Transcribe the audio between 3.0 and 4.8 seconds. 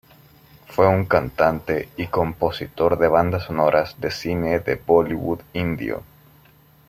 bandas sonoras de cine de